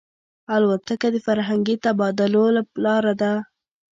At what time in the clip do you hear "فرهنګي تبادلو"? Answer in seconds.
1.25-2.43